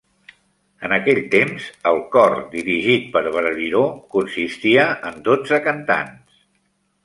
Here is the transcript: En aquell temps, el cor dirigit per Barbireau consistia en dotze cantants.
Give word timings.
En 0.87 0.95
aquell 0.95 1.19
temps, 1.33 1.67
el 1.91 2.01
cor 2.15 2.33
dirigit 2.55 3.05
per 3.17 3.23
Barbireau 3.37 3.87
consistia 4.19 4.89
en 5.11 5.23
dotze 5.31 5.65
cantants. 5.71 6.45